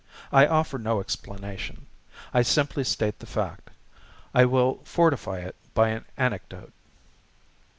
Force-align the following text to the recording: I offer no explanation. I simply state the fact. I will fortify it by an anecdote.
I 0.31 0.47
offer 0.47 0.79
no 0.79 0.99
explanation. 0.99 1.85
I 2.33 2.41
simply 2.41 2.83
state 2.85 3.19
the 3.19 3.27
fact. 3.27 3.69
I 4.33 4.45
will 4.45 4.79
fortify 4.83 5.41
it 5.41 5.55
by 5.75 5.89
an 5.89 6.05
anecdote. 6.17 6.73